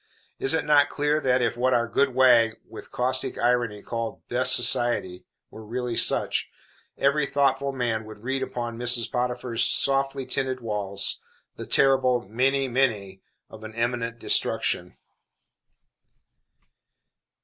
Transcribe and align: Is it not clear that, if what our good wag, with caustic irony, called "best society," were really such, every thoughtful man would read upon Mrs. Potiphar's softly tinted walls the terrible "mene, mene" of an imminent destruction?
Is 0.39 0.55
it 0.55 0.65
not 0.65 0.89
clear 0.89 1.21
that, 1.21 1.43
if 1.43 1.55
what 1.55 1.75
our 1.75 1.87
good 1.87 2.15
wag, 2.15 2.57
with 2.67 2.89
caustic 2.89 3.37
irony, 3.37 3.83
called 3.83 4.27
"best 4.29 4.55
society," 4.55 5.27
were 5.51 5.63
really 5.63 5.95
such, 5.95 6.49
every 6.97 7.27
thoughtful 7.27 7.71
man 7.71 8.03
would 8.05 8.23
read 8.23 8.41
upon 8.41 8.79
Mrs. 8.79 9.11
Potiphar's 9.11 9.63
softly 9.63 10.25
tinted 10.25 10.59
walls 10.59 11.19
the 11.55 11.67
terrible 11.67 12.27
"mene, 12.27 12.73
mene" 12.73 13.21
of 13.47 13.63
an 13.63 13.75
imminent 13.75 14.17
destruction? 14.17 14.97